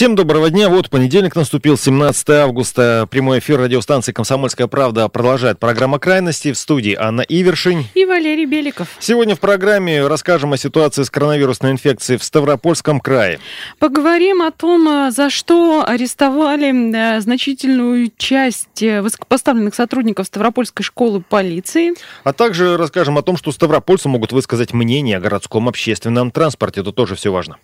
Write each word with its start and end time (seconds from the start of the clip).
Всем 0.00 0.14
доброго 0.14 0.48
дня. 0.48 0.70
Вот 0.70 0.88
понедельник 0.88 1.36
наступил, 1.36 1.76
17 1.76 2.30
августа. 2.30 3.06
Прямой 3.10 3.40
эфир 3.40 3.60
радиостанции 3.60 4.12
«Комсомольская 4.12 4.66
правда» 4.66 5.06
продолжает 5.10 5.58
программа 5.58 5.98
«Крайности». 5.98 6.52
В 6.52 6.56
студии 6.56 6.96
Анна 6.98 7.20
Ивершин. 7.20 7.84
И 7.92 8.06
Валерий 8.06 8.46
Беликов. 8.46 8.88
Сегодня 8.98 9.36
в 9.36 9.40
программе 9.40 10.06
расскажем 10.06 10.54
о 10.54 10.56
ситуации 10.56 11.02
с 11.02 11.10
коронавирусной 11.10 11.72
инфекцией 11.72 12.18
в 12.18 12.24
Ставропольском 12.24 12.98
крае. 12.98 13.40
Поговорим 13.78 14.40
о 14.40 14.52
том, 14.52 15.10
за 15.10 15.28
что 15.28 15.84
арестовали 15.86 16.72
э, 16.96 17.20
значительную 17.20 18.10
часть 18.16 18.82
э, 18.82 19.02
высокопоставленных 19.02 19.74
сотрудников 19.74 20.28
Ставропольской 20.28 20.82
школы 20.82 21.20
полиции. 21.20 21.92
А 22.24 22.32
также 22.32 22.78
расскажем 22.78 23.18
о 23.18 23.22
том, 23.22 23.36
что 23.36 23.52
ставропольцы 23.52 24.08
могут 24.08 24.32
высказать 24.32 24.72
мнение 24.72 25.18
о 25.18 25.20
городском 25.20 25.68
общественном 25.68 26.30
транспорте. 26.30 26.80
Это 26.80 26.92
тоже 26.92 27.16
все 27.16 27.30
важно. 27.30 27.58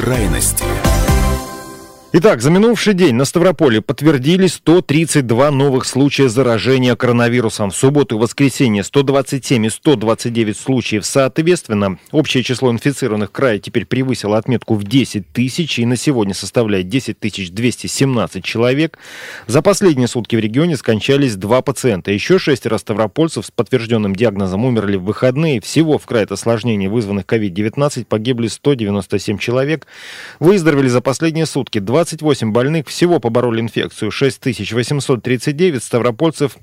Крайности. 0.00 0.89
Итак, 2.12 2.42
за 2.42 2.50
минувший 2.50 2.94
день 2.94 3.14
на 3.14 3.24
Ставрополе 3.24 3.80
подтвердились 3.80 4.54
132 4.54 5.52
новых 5.52 5.84
случая 5.84 6.28
заражения 6.28 6.96
коронавирусом. 6.96 7.70
В 7.70 7.76
субботу 7.76 8.16
и 8.16 8.18
воскресенье 8.18 8.82
127 8.82 9.66
и 9.66 9.70
129 9.70 10.56
случаев 10.56 11.06
соответственно. 11.06 11.98
Общее 12.10 12.42
число 12.42 12.72
инфицированных 12.72 13.28
в 13.28 13.32
крае 13.32 13.60
теперь 13.60 13.86
превысило 13.86 14.38
отметку 14.38 14.74
в 14.74 14.82
10 14.82 15.32
тысяч 15.32 15.78
и 15.78 15.86
на 15.86 15.94
сегодня 15.94 16.34
составляет 16.34 16.88
10 16.88 17.16
217 17.54 18.44
человек. 18.44 18.98
За 19.46 19.62
последние 19.62 20.08
сутки 20.08 20.34
в 20.34 20.40
регионе 20.40 20.76
скончались 20.76 21.36
два 21.36 21.62
пациента. 21.62 22.10
Еще 22.10 22.40
шестеро 22.40 22.78
ставропольцев 22.78 23.46
с 23.46 23.52
подтвержденным 23.52 24.16
диагнозом 24.16 24.64
умерли 24.64 24.96
в 24.96 25.04
выходные. 25.04 25.60
Всего 25.60 25.96
в 25.96 26.06
крае 26.06 26.24
от 26.24 26.32
осложнений, 26.32 26.88
вызванных 26.88 27.24
COVID-19, 27.26 28.06
погибли 28.06 28.48
197 28.48 29.38
человек. 29.38 29.86
Выздоровели 30.40 30.88
за 30.88 31.00
последние 31.02 31.46
сутки 31.46 31.78
2 31.78 31.99
28 32.00 32.50
больных 32.50 32.88
всего 32.88 33.20
побороли 33.20 33.60
инфекцию, 33.60 34.10
6839 34.10 35.82
ставропольцев 35.82 36.56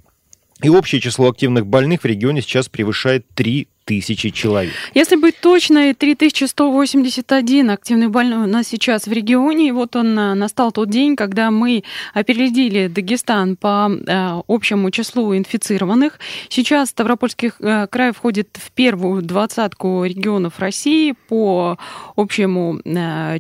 и 0.64 0.70
общее 0.70 1.00
число 1.00 1.30
активных 1.30 1.68
больных 1.68 2.02
в 2.02 2.06
регионе 2.06 2.42
сейчас 2.42 2.70
превышает 2.70 3.28
3 3.36 3.68
тысячи 3.88 4.32
человек. 4.32 4.74
Если 4.94 5.16
быть 5.16 5.40
точной, 5.40 5.94
3181 5.94 7.70
активный 7.70 8.10
больной 8.10 8.44
у 8.44 8.52
нас 8.52 8.68
сейчас 8.68 9.08
в 9.08 9.12
регионе. 9.12 9.70
И 9.70 9.72
вот 9.72 9.96
он 9.96 10.20
э, 10.20 10.34
настал 10.34 10.74
тот 10.74 10.90
день, 10.90 11.16
когда 11.16 11.52
мы 11.52 11.84
опередили 12.14 12.88
Дагестан 12.88 13.56
по 13.56 13.90
э, 13.90 14.42
общему 14.48 14.92
числу 14.92 15.36
инфицированных. 15.36 16.20
Сейчас 16.50 16.90
Ставропольский 16.90 17.52
э, 17.60 17.88
край 17.90 18.12
входит 18.12 18.50
в 18.54 18.72
первую 18.72 19.22
двадцатку 19.22 20.04
регионов 20.04 20.60
России 20.60 21.16
по 21.30 21.78
общему 22.18 22.82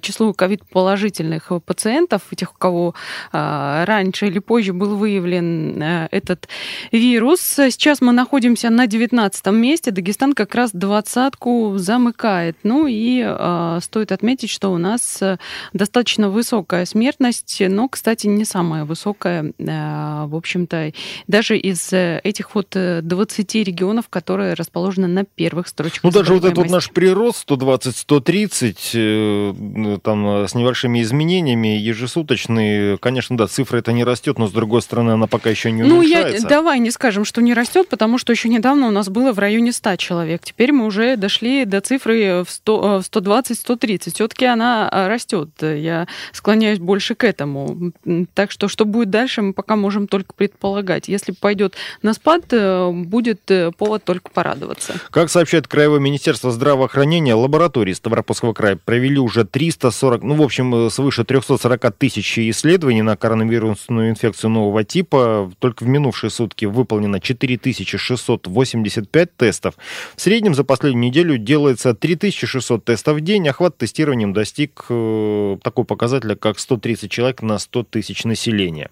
числу 0.01 0.33
ковид-положительных 0.33 1.51
пациентов, 1.65 2.21
тех, 2.35 2.53
у 2.53 2.57
кого 2.57 2.95
раньше 3.31 4.27
или 4.27 4.39
позже 4.39 4.73
был 4.73 4.95
выявлен 4.95 5.81
этот 6.11 6.47
вирус. 6.91 7.41
Сейчас 7.41 7.99
мы 8.01 8.13
находимся 8.13 8.69
на 8.69 8.87
19 8.87 9.45
месте. 9.47 9.91
Дагестан 9.91 10.33
как 10.37 10.53
раз 10.53 10.69
двадцатку 10.71 11.73
замыкает. 11.77 12.57
Ну 12.61 12.85
и 12.85 13.23
э, 13.25 13.79
стоит 13.81 14.11
отметить, 14.11 14.51
что 14.51 14.69
у 14.69 14.77
нас 14.77 15.19
э, 15.21 15.39
достаточно 15.73 16.29
высокая 16.29 16.85
смертность, 16.85 17.59
но, 17.67 17.89
кстати, 17.89 18.27
не 18.27 18.45
самая 18.45 18.85
высокая, 18.85 19.51
э, 19.57 20.25
в 20.27 20.35
общем-то, 20.35 20.93
даже 21.25 21.57
из 21.57 21.91
э, 21.91 22.21
этих 22.23 22.53
вот 22.53 22.67
20 22.69 23.55
регионов, 23.55 24.09
которые 24.09 24.53
расположены 24.53 25.07
на 25.07 25.25
первых 25.25 25.67
строчках. 25.69 26.03
Ну, 26.03 26.11
даже 26.11 26.33
вот 26.33 26.45
этот 26.45 26.57
вот 26.59 26.69
наш 26.69 26.91
прирост 26.91 27.49
120-130, 27.49 28.75
э, 28.93 29.97
там 30.03 30.47
с 30.47 30.53
небольшими 30.53 31.01
изменениями, 31.01 31.79
ежесуточный, 31.79 32.99
конечно, 32.99 33.35
да, 33.35 33.47
цифра 33.47 33.77
это 33.77 33.91
не 33.91 34.03
растет, 34.03 34.37
но 34.37 34.47
с 34.47 34.51
другой 34.51 34.83
стороны 34.83 35.11
она 35.11 35.25
пока 35.25 35.49
еще 35.49 35.71
не 35.71 35.81
уменьшается. 35.81 36.43
Ну, 36.43 36.43
я, 36.43 36.47
давай 36.47 36.77
не 36.77 36.91
скажем, 36.91 37.25
что 37.25 37.41
не 37.41 37.55
растет, 37.55 37.89
потому 37.89 38.19
что 38.19 38.31
еще 38.31 38.49
недавно 38.49 38.87
у 38.87 38.91
нас 38.91 39.09
было 39.09 39.33
в 39.33 39.39
районе 39.39 39.71
100 39.71 39.95
человек 39.95 40.26
человек. 40.27 40.41
Теперь 40.43 40.71
мы 40.71 40.85
уже 40.85 41.15
дошли 41.15 41.65
до 41.65 41.81
цифры 41.81 42.43
в 42.43 42.49
120-130. 42.65 44.01
Э, 44.07 44.11
Все-таки 44.13 44.45
она 44.45 44.89
э, 44.91 45.07
растет. 45.07 45.49
Я 45.61 46.07
склоняюсь 46.33 46.79
больше 46.79 47.15
к 47.15 47.23
этому. 47.23 47.93
Так 48.33 48.51
что, 48.51 48.67
что 48.67 48.85
будет 48.85 49.09
дальше, 49.09 49.41
мы 49.41 49.53
пока 49.53 49.75
можем 49.75 50.07
только 50.07 50.33
предполагать. 50.33 51.07
Если 51.07 51.31
пойдет 51.31 51.75
на 52.01 52.13
спад, 52.13 52.45
э, 52.51 52.91
будет 52.91 53.41
повод 53.77 54.03
только 54.03 54.29
порадоваться. 54.31 54.95
Как 55.11 55.29
сообщает 55.29 55.67
Краевое 55.67 55.99
министерство 55.99 56.51
здравоохранения, 56.51 57.35
лаборатории 57.35 57.93
Ставропольского 57.93 58.53
края 58.53 58.77
провели 58.83 59.19
уже 59.19 59.45
340, 59.45 60.23
ну, 60.23 60.35
в 60.35 60.41
общем, 60.41 60.89
свыше 60.89 61.23
340 61.23 61.95
тысяч 61.97 62.37
исследований 62.39 63.01
на 63.01 63.15
коронавирусную 63.15 64.09
инфекцию 64.09 64.51
нового 64.51 64.83
типа. 64.83 65.51
Только 65.59 65.83
в 65.83 65.87
минувшие 65.87 66.29
сутки 66.29 66.65
выполнено 66.65 67.19
4685 67.19 69.37
тестов. 69.37 69.75
В 70.17 70.21
среднем 70.23 70.55
за 70.55 70.63
последнюю 70.63 71.05
неделю 71.05 71.37
делается 71.37 71.93
3600 71.93 72.83
тестов 72.83 73.17
в 73.17 73.21
день. 73.21 73.47
Охват 73.47 73.77
тестированием 73.77 74.33
достиг 74.33 74.85
э, 74.89 75.57
такого 75.61 75.85
показателя, 75.85 76.35
как 76.35 76.57
130 76.57 77.11
человек 77.11 77.43
на 77.43 77.59
100 77.59 77.83
тысяч 77.83 78.23
населения. 78.23 78.89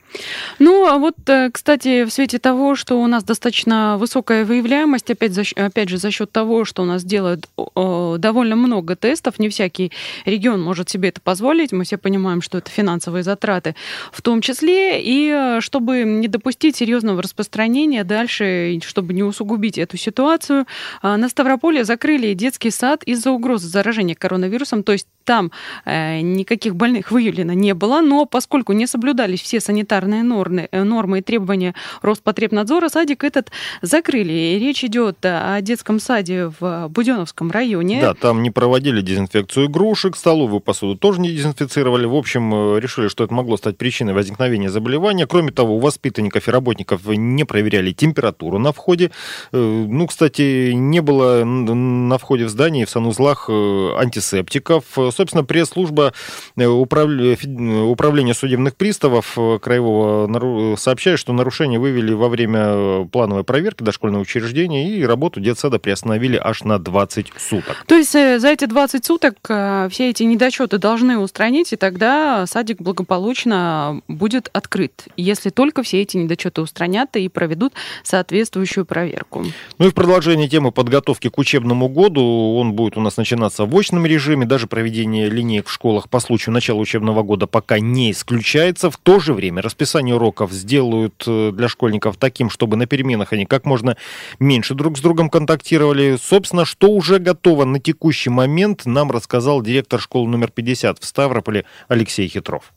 Ну, 0.60 0.86
а 0.86 1.00
вот, 1.00 1.16
э, 1.26 1.50
кстати, 1.52 2.04
в 2.04 2.12
свете 2.12 2.38
того, 2.38 2.76
что 2.76 3.02
у 3.02 3.08
нас 3.08 3.24
достаточно 3.24 3.98
высокая 3.98 4.46
выявляемость, 4.46 5.10
опять, 5.10 5.34
за, 5.34 5.42
опять 5.56 5.90
же, 5.90 5.98
за 5.98 6.12
счет 6.12 6.32
того, 6.32 6.64
что 6.64 6.84
у 6.84 6.86
нас 6.86 7.04
делают 7.04 7.50
довольно 7.76 8.56
много 8.56 8.96
тестов, 8.96 9.40
не 9.40 9.50
всякий 9.50 9.92
регион 10.26 10.62
может 10.62 10.92
себе 10.92 11.10
это 11.10 11.22
позволить. 11.22 11.72
Мы 11.72 11.86
все 11.86 11.98
понимаем, 11.98 12.44
что 12.44 12.60
это 12.60 12.70
финансовые 12.70 13.24
затраты 13.24 13.74
в 14.12 14.22
том 14.22 14.42
числе. 14.42 15.02
И 15.02 15.32
э, 15.32 15.60
чтобы 15.62 16.04
не 16.04 16.28
допустить 16.28 16.76
серьезного 16.76 17.24
распространения 17.24 18.04
дальше, 18.04 18.80
чтобы 18.86 19.16
не 19.16 19.24
усугубить 19.24 19.80
эту 19.80 19.98
ситуацию, 19.98 20.68
а, 21.02 21.15
на 21.18 21.30
Ставрополе 21.30 21.84
закрыли 21.84 22.34
детский 22.34 22.72
сад 22.72 23.04
из-за 23.04 23.32
угрозы 23.32 23.68
заражения 23.68 24.16
коронавирусом, 24.16 24.84
то 24.84 24.92
есть 24.92 25.08
там 25.26 25.52
э, 25.86 26.22
никаких 26.22 26.76
больных 26.76 27.12
выявлено 27.12 27.54
не 27.54 27.74
было, 27.74 28.02
но 28.02 28.26
поскольку 28.26 28.74
не 28.74 28.88
соблюдались 28.88 29.42
все 29.42 29.60
санитарные 29.60 30.24
нормы, 30.24 30.70
э, 30.72 30.84
нормы 30.84 31.20
и 31.20 31.22
требования 31.22 31.74
Роспотребнадзора, 32.02 32.90
садик 32.90 33.24
этот 33.24 33.52
закрыли. 33.82 34.32
И 34.32 34.60
речь 34.60 34.84
идет 34.84 35.18
о 35.24 35.60
детском 35.62 36.00
саде 36.00 36.52
в 36.60 36.88
Буденовском 36.90 37.52
районе. 37.52 38.02
Да, 38.02 38.14
там 38.14 38.44
не 38.44 38.52
проводили 38.52 39.02
дезинфекцию 39.02 39.66
игрушек, 39.66 40.16
столовую 40.16 40.60
посуду 40.60 40.96
тоже 40.96 41.20
не 41.22 41.30
дезинфицировали. 41.30 42.06
В 42.06 42.16
общем, 42.16 42.54
э, 42.54 42.80
решили, 42.80 43.08
что 43.08 43.24
это 43.24 43.34
могло 43.34 43.58
стать 43.58 43.78
причиной 43.78 44.14
возникновения 44.14 44.70
заболевания. 44.70 45.26
Кроме 45.26 45.52
того, 45.52 45.78
у 45.78 45.80
воспитанников 45.80 46.48
и 46.48 46.52
работников 46.52 47.06
не 47.06 47.44
проверяли 47.44 47.92
температуру 47.92 48.60
на 48.60 48.72
входе. 48.72 49.12
Э, 49.52 49.58
ну, 49.58 50.06
кстати, 50.08 50.72
не 50.72 51.02
было 51.06 51.46
на 51.46 52.18
входе 52.18 52.46
в 52.46 52.50
здание 52.50 52.86
в 52.86 52.90
санузлах 52.90 53.50
антисептиков 53.50 54.84
собственно, 55.12 55.44
пресс-служба 55.44 56.14
э, 56.56 56.66
управления 56.66 58.34
судебных 58.34 58.76
приставов 58.76 59.34
э, 59.38 59.60
Краевого 59.60 60.76
сообщает, 60.76 61.20
что 61.20 61.34
нарушения 61.34 61.80
вывели 61.80 62.14
во 62.14 62.30
время 62.30 62.60
э, 62.66 63.06
плановой 63.12 63.44
проверки 63.44 63.84
дошкольного 63.84 64.22
учреждения 64.22 64.90
и 64.90 65.04
работу 65.04 65.40
детсада 65.40 65.80
приостановили 65.80 66.40
аж 66.42 66.64
на 66.64 66.80
20 66.80 67.34
суток. 67.38 67.84
То 67.88 67.96
есть 67.96 68.12
за 68.12 68.48
эти 68.48 68.66
20 68.66 69.06
суток 69.06 69.36
все 69.44 70.10
эти 70.10 70.24
недочеты 70.24 70.78
должны 70.78 71.18
устранить, 71.18 71.74
и 71.74 71.76
тогда 71.76 72.46
садик 72.48 72.82
благополучно 72.82 74.02
будет 74.08 74.50
открыт, 74.54 75.06
если 75.18 75.50
только 75.50 75.84
все 75.84 76.02
эти 76.02 76.18
недочеты 76.18 76.62
устранят 76.62 77.16
и 77.16 77.28
проведут 77.30 77.74
соответствующую 78.04 78.86
проверку. 78.86 79.46
Ну 79.78 79.88
и 79.88 79.90
в 79.90 79.94
продолжение 79.94 80.48
темы 80.48 80.72
подготовки 80.86 81.30
к 81.30 81.40
учебному 81.40 81.90
году, 81.90 82.56
он 82.58 82.74
будет 82.74 82.96
у 82.96 83.02
нас 83.02 83.18
начинаться 83.18 83.66
в 83.66 83.76
очном 83.76 84.06
режиме, 84.06 84.46
даже 84.46 84.68
проведение 84.68 85.30
линеек 85.30 85.68
в 85.68 85.72
школах 85.72 86.10
по 86.10 86.20
случаю 86.20 86.54
начала 86.54 86.78
учебного 86.78 87.24
года 87.24 87.48
пока 87.48 87.80
не 87.80 88.12
исключается. 88.12 88.92
В 88.92 88.98
то 88.98 89.20
же 89.20 89.34
время 89.34 89.64
расписание 89.64 90.14
уроков 90.14 90.52
сделают 90.52 91.24
э, 91.26 91.52
для 91.52 91.68
школьников 91.68 92.18
таким, 92.18 92.52
чтобы 92.52 92.78
на 92.78 92.86
переменах 92.86 93.34
они 93.34 93.48
как 93.48 93.66
можно 93.66 93.98
меньше 94.40 94.76
друг 94.76 95.00
с 95.00 95.02
другом 95.02 95.32
контактировали. 95.32 96.20
Собственно, 96.22 96.66
что 96.66 96.92
уже 96.92 97.18
готово 97.18 97.66
на 97.66 97.80
текущий 97.80 98.30
момент, 98.30 98.86
нам 98.86 99.10
рассказал 99.10 99.64
директор 99.64 100.00
школы 100.00 100.30
номер 100.30 100.52
50 100.52 101.00
в 101.00 101.06
Ставрополе 101.06 101.66
Алексей 101.88 102.28
Хитров. 102.28 102.75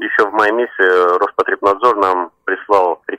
Еще 0.00 0.26
в 0.26 0.32
мае 0.32 0.52
месяце 0.52 1.18
Роспотребнадзор 1.18 1.96
нам 1.96 2.30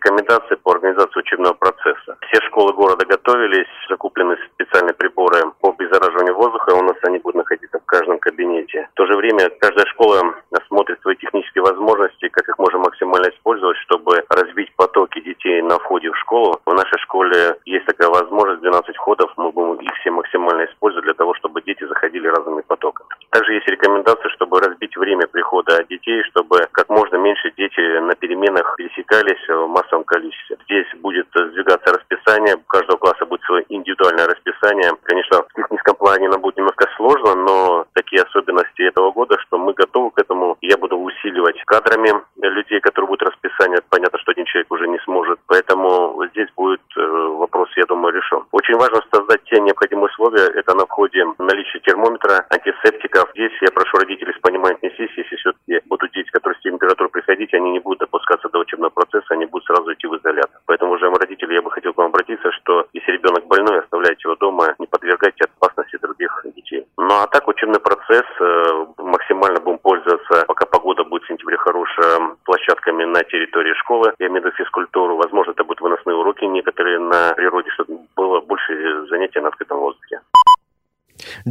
рекомендации 0.02 0.56
по 0.56 0.72
организации 0.72 1.20
учебного 1.20 1.54
процесса. 1.54 2.18
Все 2.22 2.42
школы 2.48 2.74
города 2.74 3.06
готовились, 3.06 3.68
закуплены 3.90 4.36
специальные 4.54 4.94
приборы 4.94 5.52
по 5.62 5.70
обеззараживанию 5.70 6.36
воздуха, 6.36 6.74
у 6.74 6.82
нас 6.84 6.96
они 7.04 7.20
будут 7.20 7.36
находиться 7.36 7.80
в 7.80 7.86
каждом 7.86 8.20
кабинете. 8.20 8.88
В 8.94 8.96
то 8.96 9.06
же 9.06 9.16
время 9.16 9.50
каждая 9.60 9.86
школа 9.88 10.34
смотрит 10.68 11.00
свои 11.02 11.16
технические 11.16 11.64
возможности, 11.64 12.30
как 12.30 12.48
их 12.48 12.58
можно 12.58 12.80
максимально 12.80 13.30
использовать, 13.30 13.78
чтобы 13.78 14.24
разбить 14.30 14.74
потоки 14.76 15.22
детей 15.22 15.62
на 15.62 15.78
входе 15.80 16.10
в 16.10 16.18
школу. 16.18 16.60
В 16.66 16.74
нашей 16.74 16.98
школе 17.00 17.56
есть 17.66 17.86
такая 17.86 18.10
возможность, 18.10 18.62
12 18.62 18.96
входов, 18.96 19.32
мы 19.38 19.52
будем 19.52 19.76
их 19.76 19.94
все 20.02 20.12
максимально 20.12 20.66
использовать 20.66 21.06
для 21.06 21.14
того, 21.14 21.34
чтобы 21.36 21.62
дети 21.62 21.84
заходили 21.86 22.28
разными 22.28 22.62
потоками. 22.62 23.10
Также 23.32 23.54
есть 23.54 23.68
рекомендация, 23.68 24.30
чтобы 24.32 24.60
разбить 24.60 24.96
время 24.98 25.26
прихода 25.26 25.84
детей, 25.90 26.22
чтобы 26.24 26.68
как 26.74 26.90
можно 26.90 27.16
меньше 27.16 27.54
дети 27.56 27.80
на 28.02 28.14
переменах 28.16 28.76
пересекались 28.76 29.48
в 29.48 29.68
массовом 29.68 30.04
количестве. 30.04 30.58
Здесь 30.66 30.88
будет 31.00 31.28
сдвигаться 31.34 31.94
расписание, 31.94 32.56
у 32.56 32.68
каждого 32.68 32.98
класса 32.98 33.26
будет 33.26 33.42
свое 33.44 33.64
индивидуальное 33.70 34.28
расписание. 34.28 34.92
Конечно, 35.04 35.44
в 35.44 35.54
техническом 35.54 35.96
плане 35.96 36.28
нам 36.28 36.42
будет 36.42 36.58
немножко 36.58 36.90
сложно, 36.98 37.36
но 37.36 37.86
такие 37.94 38.22
особенности 38.22 38.82
этого 38.82 39.12
года, 39.12 39.40
что 39.40 39.58
мы 39.58 39.74
готовы 39.74 40.12
к 40.12 40.20
этому. 40.20 40.41
Я 40.72 40.78
буду 40.78 40.98
усиливать 40.98 41.62
кадрами 41.66 42.14
людей, 42.42 42.80
которые 42.80 43.10
будут 43.10 43.28
расписание. 43.28 43.80
Понятно, 43.90 44.18
что 44.20 44.32
один 44.32 44.46
человек 44.46 44.72
уже 44.72 44.88
не 44.88 45.00
сможет. 45.00 45.38
Поэтому 45.48 46.16
здесь 46.32 46.48
будет 46.56 46.80
э, 46.96 47.02
вопрос, 47.02 47.68
я 47.76 47.84
думаю, 47.90 48.16
решен. 48.16 48.46
Очень 48.54 48.78
важно 48.78 49.02
создать 49.12 49.44
те 49.44 49.60
необходимые 49.60 50.06
условия. 50.06 50.48
Это 50.56 50.74
на 50.74 50.86
входе 50.86 51.26
наличие 51.40 51.82
термометра, 51.82 52.46
антисептиков. 52.50 53.30
Здесь 53.34 53.52
я 53.60 53.68
прошу 53.74 53.98
родителей 53.98 54.34
с 54.34 54.40
пониманием 54.40 54.78
отнестись, 54.82 55.12
если 55.18 55.36
все-таки 55.36 55.82
будут 55.88 56.12
дети, 56.14 56.30
которые 56.32 56.58
с 56.58 56.64
температурой 56.64 57.12
приходить, 57.12 57.54
они 57.54 57.72
не 57.72 57.80
будут 57.80 58.00
допускаться 58.00 58.48
до 58.48 58.60
учебного 58.60 58.92
процесса, 58.92 59.28
они 59.32 59.48
будут 59.48 59.66
сразу 59.66 59.92
идти 59.92 60.08
в 60.08 60.16
изолятор. 60.16 60.62
Поэтому, 60.68 60.92
уважаемые 60.92 61.20
родители, 61.20 61.54
я 61.54 61.62
бы 61.62 61.72
хотел 61.72 61.94
к 61.94 61.98
вам 61.98 62.08
обратиться, 62.08 62.50
что 62.52 62.88
если 62.94 63.12
ребенок 63.12 63.46
больной, 63.48 63.80
оставляйте 63.80 64.22
его 64.24 64.36
дома, 64.36 64.74
не 64.80 64.88
подвергайте 64.88 65.44
опасности 65.44 65.98
других 66.02 66.46
детей. 66.56 66.86
Ну 66.98 67.14
а 67.14 67.28
так 67.28 67.48
учебный 67.48 67.80
процесс 67.80 68.26
э, 68.40 68.86
максимально 68.98 69.60
будем 69.60 69.80
пользоваться, 69.80 70.46
пока 70.48 70.66
погода 70.66 71.04
будет 71.04 71.24
в 71.24 71.28
сентябре 71.28 71.58
хорошая, 71.58 72.36
площадками 72.46 73.06
на 73.06 73.24
территории 73.24 73.74
школы. 73.76 74.14
Я 74.20 74.28
имею 74.28 74.42
в 74.42 74.46
виду 74.46 74.56
физкультуру. 74.56 75.18
Возможно, 75.18 75.52
это 75.52 75.64
будут 75.64 75.82
выносные 75.82 76.16
уроки 76.16 76.46
некоторые 76.46 77.00
на 77.00 77.34
природе, 77.34 77.70
чтобы 77.72 78.00
было 78.16 78.42
больше 78.42 79.06
занятий 79.10 79.40
на 79.40 79.50
открытом 79.50 79.80
воздухе. 79.80 80.22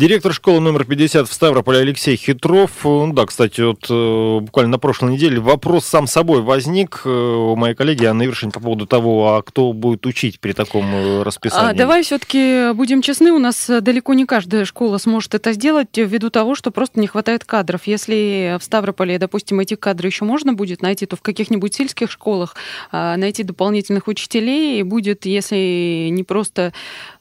Директор 0.01 0.33
школы 0.33 0.61
номер 0.61 0.87
50 0.87 1.29
в 1.29 1.33
Ставрополе 1.35 1.81
Алексей 1.81 2.17
Хитров. 2.17 2.71
Ну 2.85 3.13
да, 3.13 3.27
кстати, 3.27 3.61
вот 3.61 3.85
э, 3.91 4.39
буквально 4.41 4.71
на 4.71 4.79
прошлой 4.79 5.13
неделе 5.13 5.39
вопрос 5.41 5.85
сам 5.85 6.07
собой 6.07 6.41
возник 6.41 7.03
э, 7.05 7.11
у 7.11 7.55
моей 7.55 7.75
коллеги 7.75 8.07
Анны 8.07 8.23
Вершин 8.23 8.51
по 8.51 8.61
поводу 8.61 8.87
того, 8.87 9.35
а 9.35 9.43
кто 9.43 9.75
будет 9.75 10.07
учить 10.07 10.41
при 10.41 10.53
таком 10.53 10.87
э, 10.87 11.23
расписании. 11.23 11.73
А, 11.73 11.75
давай 11.75 12.03
все-таки 12.03 12.73
будем 12.73 13.03
честны, 13.03 13.31
у 13.31 13.39
нас 13.39 13.67
далеко 13.69 14.15
не 14.15 14.25
каждая 14.25 14.65
школа 14.65 14.97
сможет 14.97 15.35
это 15.35 15.53
сделать 15.53 15.95
ввиду 15.95 16.31
того, 16.31 16.55
что 16.55 16.71
просто 16.71 16.99
не 16.99 17.07
хватает 17.07 17.45
кадров. 17.45 17.83
Если 17.85 18.57
в 18.59 18.65
Ставрополе, 18.65 19.19
допустим, 19.19 19.61
эти 19.61 19.75
кадры 19.75 20.09
еще 20.09 20.25
можно 20.25 20.55
будет 20.55 20.81
найти, 20.81 21.05
то 21.05 21.17
в 21.17 21.21
каких-нибудь 21.21 21.75
сельских 21.75 22.11
школах 22.11 22.57
а, 22.91 23.19
найти 23.19 23.43
дополнительных 23.43 24.09
учителей 24.09 24.83
будет, 24.83 25.27
если 25.27 26.09
не 26.11 26.25
просто, 26.25 26.73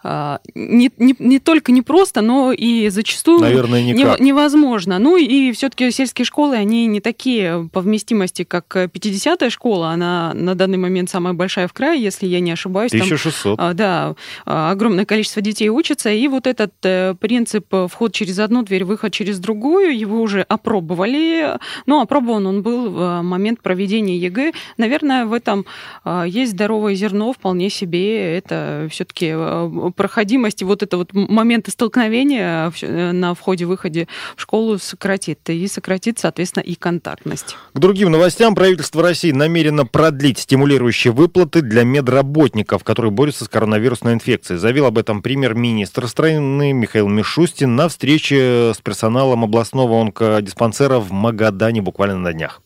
не, 0.03 0.91
не, 0.97 1.15
не 1.19 1.39
только 1.39 1.71
не 1.71 1.81
просто, 1.81 2.21
но 2.21 2.53
и 2.53 2.87
зачастую 2.89 3.41
Наверное, 3.41 3.83
никак. 3.83 4.19
невозможно. 4.19 4.97
Ну 4.97 5.17
и 5.17 5.51
все-таки 5.51 5.91
сельские 5.91 6.25
школы, 6.25 6.55
они 6.55 6.85
не 6.87 7.01
такие 7.01 7.69
по 7.73 7.81
вместимости, 7.81 8.43
как 8.43 8.73
50-я 8.75 9.49
школа. 9.49 9.89
Она 9.89 10.33
на 10.33 10.55
данный 10.55 10.77
момент 10.77 11.09
самая 11.09 11.33
большая 11.33 11.67
в 11.67 11.73
крае, 11.73 12.01
если 12.01 12.27
я 12.27 12.39
не 12.39 12.51
ошибаюсь. 12.51 12.93
1600. 12.93 13.57
Там, 13.57 13.75
да, 13.75 14.15
а, 14.45 14.71
огромное 14.71 15.05
количество 15.05 15.41
детей 15.41 15.69
учатся. 15.69 16.09
И 16.09 16.27
вот 16.29 16.47
этот 16.47 16.73
э, 16.83 17.15
принцип 17.19 17.65
вход 17.89 18.13
через 18.13 18.39
одну 18.39 18.63
дверь, 18.63 18.85
выход 18.85 19.11
через 19.11 19.39
другую, 19.39 19.97
его 19.97 20.21
уже 20.21 20.41
опробовали. 20.41 21.57
Но 21.85 22.01
опробован 22.01 22.47
он 22.47 22.61
был 22.61 22.89
в 22.89 23.21
момент 23.21 23.61
проведения 23.61 24.17
ЕГЭ. 24.17 24.53
Наверное, 24.77 25.25
в 25.25 25.33
этом 25.33 25.65
а, 26.05 26.23
есть 26.23 26.53
здоровое 26.53 26.95
зерно 26.95 27.33
вполне 27.33 27.69
себе. 27.69 28.37
Это 28.37 28.87
все-таки 28.89 29.33
проходимость 29.91 30.61
и 30.61 30.65
вот 30.65 30.83
это 30.83 30.97
вот 30.97 31.13
моменты 31.13 31.71
столкновения 31.71 32.65
общение 32.65 33.09
э, 33.09 33.11
на 33.11 33.33
входе-выходе 33.33 34.07
в 34.35 34.41
школу 34.41 34.77
сократит. 34.77 35.49
И 35.49 35.67
сократит, 35.67 36.19
соответственно, 36.19 36.63
и 36.63 36.75
контактность. 36.75 37.55
К 37.73 37.79
другим 37.79 38.11
новостям. 38.11 38.55
Правительство 38.55 39.01
России 39.01 39.31
намерено 39.31 39.85
продлить 39.85 40.39
стимулирующие 40.39 41.13
выплаты 41.13 41.61
для 41.61 41.83
медработников, 41.83 42.83
которые 42.83 43.11
борются 43.11 43.45
с 43.45 43.49
коронавирусной 43.49 44.13
инфекцией. 44.13 44.59
Заявил 44.59 44.85
об 44.85 44.97
этом 44.97 45.21
премьер-министр 45.21 46.07
страны 46.07 46.73
Михаил 46.73 47.07
Мишустин 47.07 47.75
на 47.75 47.87
встрече 47.87 48.73
с 48.75 48.81
персоналом 48.81 49.43
областного 49.43 50.01
онкодиспансера 50.01 50.99
в 50.99 51.11
Магадане 51.11 51.81
буквально 51.81 52.17
на 52.17 52.33
днях. 52.33 52.61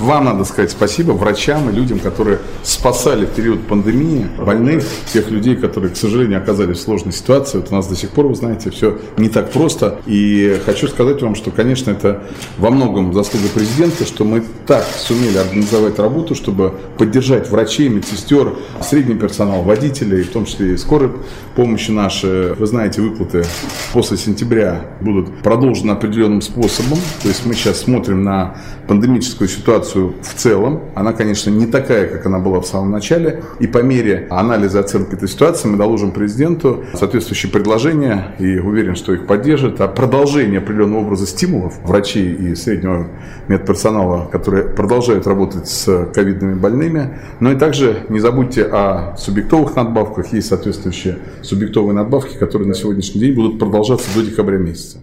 Вам 0.00 0.24
надо 0.24 0.44
сказать 0.44 0.70
спасибо 0.70 1.12
врачам 1.12 1.68
и 1.68 1.72
людям, 1.74 1.98
которые 1.98 2.38
спасали 2.62 3.26
в 3.26 3.30
период 3.30 3.66
пандемии 3.66 4.26
больных, 4.38 4.82
тех 5.12 5.30
людей, 5.30 5.56
которые, 5.56 5.92
к 5.92 5.96
сожалению, 5.96 6.38
оказались 6.38 6.78
в 6.78 6.80
сложной 6.80 7.12
ситуации. 7.12 7.58
Вот 7.58 7.70
у 7.70 7.74
нас 7.74 7.86
до 7.86 7.94
сих 7.94 8.08
пор, 8.08 8.28
вы 8.28 8.34
знаете, 8.34 8.70
все 8.70 8.98
не 9.18 9.28
так 9.28 9.50
просто. 9.50 9.98
И 10.06 10.58
хочу 10.64 10.88
сказать 10.88 11.20
вам, 11.20 11.34
что, 11.34 11.50
конечно, 11.50 11.90
это 11.90 12.22
во 12.56 12.70
многом 12.70 13.12
заслуга 13.12 13.48
президента, 13.48 14.06
что 14.06 14.24
мы 14.24 14.42
так 14.66 14.86
сумели 14.96 15.36
организовать 15.36 15.98
работу, 15.98 16.34
чтобы 16.34 16.72
поддержать 16.96 17.50
врачей, 17.50 17.90
медсестер, 17.90 18.54
средний 18.80 19.16
персонал, 19.16 19.62
водителей, 19.62 20.22
в 20.22 20.30
том 20.30 20.46
числе 20.46 20.72
и 20.72 20.76
скорой 20.78 21.10
помощи 21.54 21.90
наши. 21.90 22.56
Вы 22.58 22.66
знаете, 22.66 23.02
выплаты 23.02 23.44
после 23.92 24.16
сентября 24.16 24.96
будут 25.02 25.42
продолжены 25.42 25.90
определенным 25.90 26.40
способом. 26.40 26.98
То 27.22 27.28
есть 27.28 27.44
мы 27.44 27.52
сейчас 27.52 27.80
смотрим 27.80 28.22
на 28.22 28.56
пандемическую 28.88 29.46
ситуацию 29.46 29.89
ситуацию 29.90 30.14
в 30.22 30.34
целом. 30.34 30.80
Она, 30.94 31.12
конечно, 31.12 31.50
не 31.50 31.66
такая, 31.66 32.08
как 32.08 32.26
она 32.26 32.38
была 32.38 32.60
в 32.60 32.66
самом 32.66 32.90
начале. 32.90 33.42
И 33.58 33.66
по 33.66 33.78
мере 33.78 34.26
анализа 34.30 34.80
оценки 34.80 35.14
этой 35.14 35.28
ситуации 35.28 35.68
мы 35.68 35.76
доложим 35.76 36.12
президенту 36.12 36.84
соответствующие 36.94 37.50
предложения 37.52 38.34
и 38.38 38.58
уверен, 38.58 38.96
что 38.96 39.12
их 39.12 39.26
поддержит. 39.26 39.80
А 39.80 39.88
продолжение 39.88 40.58
определенного 40.58 41.00
образа 41.00 41.26
стимулов 41.26 41.74
врачей 41.84 42.34
и 42.34 42.54
среднего 42.54 43.08
медперсонала, 43.48 44.28
которые 44.30 44.64
продолжают 44.64 45.26
работать 45.26 45.68
с 45.68 46.06
ковидными 46.14 46.54
больными. 46.54 47.18
Но 47.40 47.52
и 47.52 47.56
также 47.56 48.04
не 48.08 48.20
забудьте 48.20 48.64
о 48.64 49.16
субъектовых 49.16 49.76
надбавках. 49.76 50.32
Есть 50.32 50.48
соответствующие 50.48 51.18
субъектовые 51.42 51.94
надбавки, 51.94 52.36
которые 52.36 52.68
на 52.68 52.74
сегодняшний 52.74 53.20
день 53.20 53.34
будут 53.34 53.58
продолжаться 53.58 54.08
до 54.14 54.22
декабря 54.22 54.58
месяца. 54.58 54.98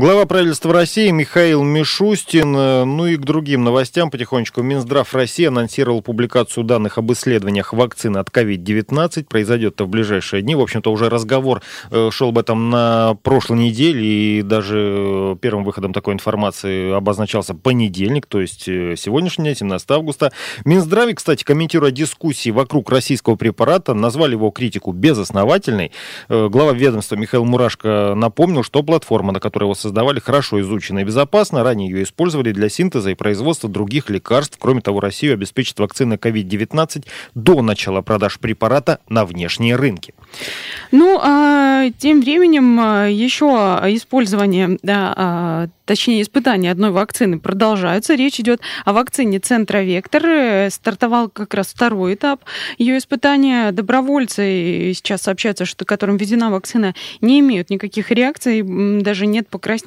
Глава 0.00 0.24
правительства 0.24 0.72
России 0.72 1.10
Михаил 1.10 1.62
Мишустин. 1.62 2.56
Э, 2.56 2.84
ну 2.84 3.04
и 3.04 3.18
к 3.18 3.20
другим 3.20 3.64
новостям 3.64 4.10
потихонечку. 4.10 4.62
Минздрав 4.62 5.12
России 5.12 5.44
анонсировал 5.44 6.00
публикацию 6.00 6.64
данных 6.64 6.96
об 6.96 7.12
исследованиях 7.12 7.74
вакцины 7.74 8.16
от 8.16 8.30
COVID-19. 8.30 9.24
Произойдет 9.24 9.74
это 9.74 9.84
в 9.84 9.88
ближайшие 9.88 10.40
дни. 10.40 10.54
В 10.54 10.62
общем-то, 10.62 10.90
уже 10.90 11.10
разговор 11.10 11.60
э, 11.90 12.08
шел 12.12 12.30
об 12.30 12.38
этом 12.38 12.70
на 12.70 13.14
прошлой 13.22 13.58
неделе. 13.58 14.02
И 14.02 14.40
даже 14.40 14.78
э, 14.78 15.36
первым 15.38 15.64
выходом 15.64 15.92
такой 15.92 16.14
информации 16.14 16.96
обозначался 16.96 17.54
понедельник, 17.54 18.24
то 18.24 18.40
есть 18.40 18.62
сегодняшний 18.62 19.44
день, 19.44 19.56
17 19.56 19.90
августа. 19.90 20.32
Минздраве, 20.64 21.14
кстати, 21.14 21.44
комментируя 21.44 21.90
дискуссии 21.90 22.48
вокруг 22.48 22.88
российского 22.88 23.36
препарата, 23.36 23.92
назвали 23.92 24.32
его 24.32 24.50
критику 24.50 24.92
безосновательной. 24.92 25.92
Глава 26.30 26.72
ведомства 26.72 27.16
Михаил 27.16 27.44
Мурашко 27.44 28.14
напомнил, 28.16 28.62
что 28.62 28.82
платформа, 28.82 29.32
на 29.32 29.40
которой 29.40 29.64
его 29.64 29.74
создавали, 29.90 30.20
хорошо 30.20 30.60
изучена 30.60 31.00
и 31.00 31.04
безопасно. 31.04 31.64
Ранее 31.64 31.90
ее 31.90 32.04
использовали 32.04 32.52
для 32.52 32.68
синтеза 32.68 33.10
и 33.10 33.14
производства 33.14 33.68
других 33.68 34.08
лекарств. 34.08 34.56
Кроме 34.60 34.80
того, 34.80 35.00
Россию 35.00 35.34
обеспечит 35.34 35.80
вакцина 35.80 36.14
COVID-19 36.14 37.06
до 37.34 37.60
начала 37.60 38.00
продаж 38.00 38.38
препарата 38.38 39.00
на 39.08 39.24
внешние 39.24 39.74
рынки. 39.74 40.14
Ну, 40.92 41.18
а 41.20 41.90
тем 41.98 42.20
временем 42.20 42.78
а, 42.80 43.06
еще 43.08 43.46
использование 43.46 44.78
да, 44.82 45.12
а, 45.16 45.66
точнее, 45.86 46.22
испытания 46.22 46.70
одной 46.70 46.92
вакцины 46.92 47.40
продолжаются. 47.40 48.14
Речь 48.14 48.38
идет 48.38 48.60
о 48.84 48.92
вакцине 48.92 49.40
Центра 49.40 49.78
Вектор. 49.78 50.24
Э, 50.24 50.70
стартовал 50.70 51.28
как 51.28 51.52
раз 51.52 51.66
второй 51.74 52.14
этап 52.14 52.44
ее 52.78 52.96
испытания. 52.96 53.72
Добровольцы 53.72 54.92
сейчас 54.94 55.22
сообщаются, 55.22 55.64
что 55.64 55.84
которым 55.84 56.16
введена 56.16 56.52
вакцина, 56.52 56.94
не 57.20 57.40
имеют 57.40 57.70
никаких 57.70 58.12
реакций, 58.12 58.62
даже 58.62 59.26
нет 59.26 59.48
покраснения 59.48 59.79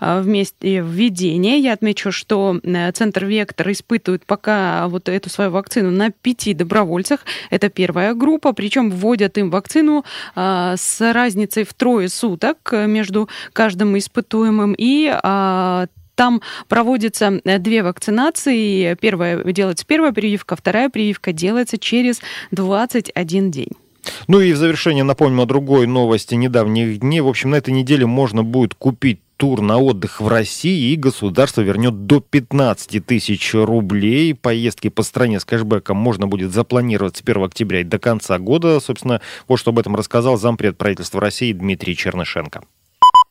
а, 0.00 0.20
вместе 0.20 0.80
введения. 0.80 1.58
Я 1.58 1.72
отмечу, 1.72 2.12
что 2.12 2.60
э, 2.62 2.92
Центр 2.92 3.24
Вектор 3.24 3.70
испытывает 3.70 4.26
пока 4.26 4.88
вот 4.88 5.08
эту 5.08 5.30
свою 5.30 5.50
вакцину 5.50 5.90
на 5.90 6.10
пяти 6.10 6.54
добровольцах. 6.54 7.20
Это 7.50 7.68
первая 7.68 8.14
группа, 8.14 8.52
причем 8.52 8.90
вводят 8.90 9.38
им 9.38 9.50
вакцину 9.50 10.04
а, 10.34 10.76
с 10.76 11.12
разницей 11.12 11.64
в 11.64 11.74
трое 11.74 12.08
суток 12.08 12.72
между 12.72 13.28
каждым 13.52 13.96
испытуемым. 13.98 14.74
И 14.76 15.10
а, 15.22 15.86
Там 16.14 16.40
проводятся 16.68 17.40
две 17.44 17.82
вакцинации. 17.82 18.94
Первая 18.94 19.44
делается 19.52 19.84
первая 19.86 20.12
прививка, 20.12 20.56
вторая 20.56 20.88
прививка 20.88 21.32
делается 21.32 21.78
через 21.78 22.20
21 22.50 23.50
день. 23.50 23.72
Ну 24.28 24.40
и 24.40 24.52
в 24.52 24.56
завершение 24.56 25.04
напомним 25.04 25.40
о 25.40 25.46
другой 25.46 25.86
новости 25.86 26.34
недавних 26.34 27.00
дней. 27.00 27.20
В 27.20 27.28
общем, 27.28 27.50
на 27.50 27.56
этой 27.56 27.72
неделе 27.72 28.06
можно 28.06 28.42
будет 28.42 28.74
купить 28.74 29.20
тур 29.36 29.60
на 29.60 29.78
отдых 29.78 30.20
в 30.20 30.28
России, 30.28 30.92
и 30.92 30.96
государство 30.96 31.60
вернет 31.60 32.06
до 32.06 32.20
15 32.20 33.04
тысяч 33.04 33.54
рублей. 33.54 34.34
Поездки 34.34 34.88
по 34.88 35.02
стране 35.02 35.40
с 35.40 35.44
кэшбэком 35.44 35.96
можно 35.96 36.26
будет 36.26 36.52
запланировать 36.52 37.16
с 37.16 37.22
1 37.22 37.44
октября 37.44 37.80
и 37.80 37.84
до 37.84 37.98
конца 37.98 38.38
года. 38.38 38.80
Собственно, 38.80 39.20
вот 39.46 39.58
что 39.58 39.70
об 39.70 39.78
этом 39.78 39.94
рассказал 39.94 40.38
зампред 40.38 40.78
правительства 40.78 41.20
России 41.20 41.52
Дмитрий 41.52 41.96
Чернышенко. 41.96 42.62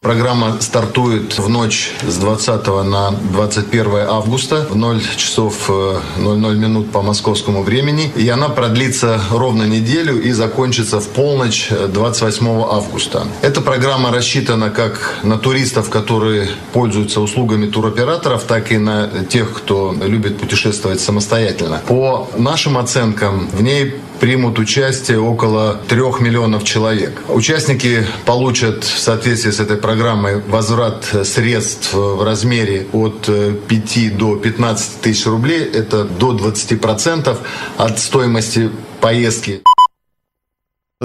Программа 0.06 0.62
стартует 0.62 1.40
в 1.40 1.50
ночь 1.50 1.90
с 2.08 2.18
20 2.18 2.68
на 2.86 3.10
21 3.10 4.08
августа 4.08 4.68
в 4.70 4.76
0 4.76 5.02
часов 5.18 5.68
00 5.68 6.54
э, 6.54 6.60
минут 6.60 6.92
по 6.92 7.02
московскому 7.02 7.64
времени. 7.64 8.12
И 8.16 8.30
она 8.30 8.50
продлится 8.50 9.20
ровно 9.32 9.64
неделю 9.64 10.22
и 10.22 10.32
закончится 10.32 11.00
в 11.00 11.08
полночь 11.08 11.72
28 11.72 12.48
августа. 12.48 13.26
Эта 13.42 13.62
программа 13.62 14.12
рассчитана 14.12 14.70
как 14.70 15.16
на 15.24 15.40
туристов, 15.40 15.90
которые 15.90 16.50
пользуются 16.72 17.20
услугами 17.20 17.66
туроператоров, 17.66 18.44
так 18.44 18.72
и 18.72 18.78
на 18.78 19.10
тех, 19.28 19.54
кто 19.54 19.96
любит 20.04 20.38
путешествовать 20.38 21.02
самостоятельно. 21.02 21.82
По 21.88 22.30
нашим 22.38 22.78
оценкам, 22.78 23.50
в 23.52 23.64
ней 23.64 23.96
примут 24.25 24.58
участие 24.58 25.20
около 25.20 25.79
трех 25.88 26.20
миллионов 26.20 26.63
человек. 26.63 27.22
Участники 27.29 28.08
получат 28.25 28.84
в 28.84 28.98
соответствии 28.98 29.51
с 29.51 29.60
этой 29.60 29.77
программой 29.77 30.41
возврат 30.41 31.05
средств 31.24 31.94
в 31.94 32.24
размере 32.25 32.88
от 32.91 33.29
5 33.67 34.17
до 34.17 34.36
15 34.36 35.01
тысяч 35.01 35.27
рублей. 35.27 35.60
Это 35.60 36.05
до 36.05 36.34
20% 36.34 37.38
от 37.77 38.00
стоимости 38.00 38.72
поездки. 39.00 39.62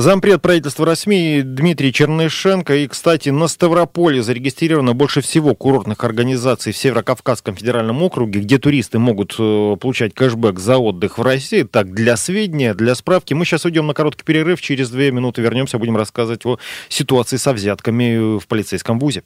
Зампред 0.00 0.40
правительства 0.40 0.86
России 0.86 1.42
Дмитрий 1.42 1.92
Чернышенко. 1.92 2.74
И, 2.74 2.86
кстати, 2.88 3.28
на 3.28 3.48
Ставрополе 3.48 4.22
зарегистрировано 4.22 4.94
больше 4.94 5.20
всего 5.20 5.54
курортных 5.54 6.02
организаций 6.04 6.72
в 6.72 6.76
Северо-Кавказском 6.78 7.54
федеральном 7.54 8.02
округе, 8.02 8.40
где 8.40 8.56
туристы 8.56 8.98
могут 8.98 9.34
э, 9.38 9.76
получать 9.78 10.14
кэшбэк 10.14 10.58
за 10.58 10.78
отдых 10.78 11.18
в 11.18 11.22
России. 11.22 11.64
Так, 11.64 11.92
для 11.92 12.16
сведения, 12.16 12.72
для 12.72 12.94
справки. 12.94 13.34
Мы 13.34 13.44
сейчас 13.44 13.66
уйдем 13.66 13.86
на 13.86 13.92
короткий 13.92 14.24
перерыв. 14.24 14.62
Через 14.62 14.88
две 14.88 15.12
минуты 15.12 15.42
вернемся, 15.42 15.76
будем 15.76 15.98
рассказывать 15.98 16.46
о 16.46 16.58
ситуации 16.88 17.36
со 17.36 17.52
взятками 17.52 18.38
в 18.38 18.46
полицейском 18.46 18.98
вузе. 18.98 19.22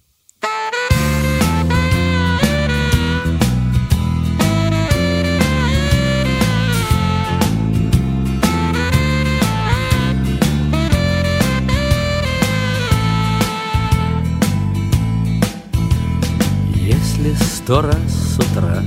Сто 17.65 17.81
раз 17.81 17.97
с 18.09 18.39
утра. 18.39 18.83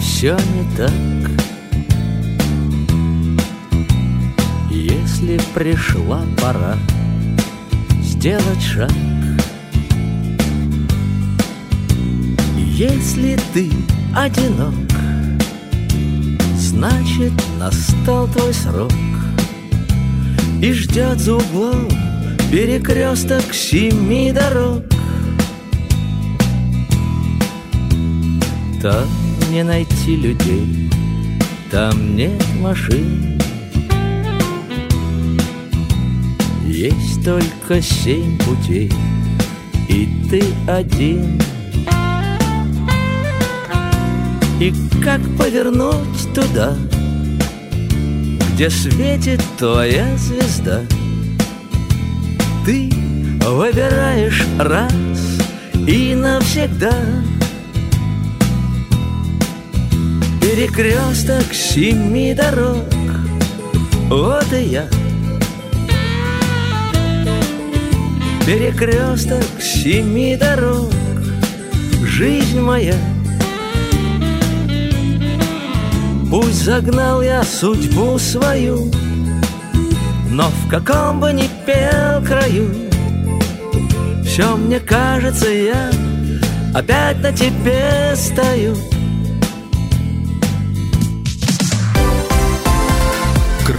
Все 0.00 0.34
не 0.54 0.76
так. 0.76 1.30
Если 4.70 5.38
пришла 5.54 6.22
пора 6.40 6.76
Сделать 8.02 8.62
шаг. 8.62 8.90
Если 12.56 13.38
ты 13.52 13.70
одинок 14.16 14.74
Значит, 16.56 17.32
настал 17.58 18.26
твой 18.28 18.54
срок. 18.54 18.92
И 20.62 20.72
ждет 20.72 21.18
за 21.18 21.34
углом 21.34 21.88
Перекресток 22.50 23.52
семи 23.52 24.32
дорог 24.32 24.89
Там 28.82 29.06
не 29.50 29.62
найти 29.62 30.16
людей, 30.16 30.88
там 31.70 32.16
нет 32.16 32.42
машин. 32.60 33.38
Есть 36.64 37.22
только 37.22 37.82
семь 37.82 38.38
путей, 38.38 38.90
и 39.86 40.08
ты 40.30 40.42
один. 40.66 41.38
И 44.58 44.72
как 45.04 45.20
повернуть 45.36 46.32
туда, 46.34 46.74
где 48.54 48.70
светит 48.70 49.42
твоя 49.58 50.16
звезда? 50.16 50.80
Ты 52.64 52.90
выбираешь 53.46 54.42
раз 54.58 55.38
и 55.86 56.14
навсегда— 56.14 56.94
Перекресток 60.50 61.54
семи 61.54 62.34
дорог 62.34 62.82
Вот 64.08 64.52
и 64.52 64.64
я. 64.64 64.84
Перекресток 68.44 69.44
семи 69.60 70.36
дорог 70.36 70.90
Жизнь 72.04 72.60
моя. 72.60 72.96
Пусть 76.28 76.64
загнал 76.64 77.22
я 77.22 77.44
судьбу 77.44 78.18
свою 78.18 78.90
Но 80.30 80.48
в 80.48 80.68
каком 80.68 81.20
бы 81.20 81.32
ни 81.32 81.48
пел 81.64 82.24
краю 82.26 82.74
Все 84.26 84.56
мне 84.56 84.80
кажется, 84.80 85.48
я 85.48 85.92
опять 86.74 87.20
на 87.20 87.32
тебе 87.32 88.16
стою 88.16 88.89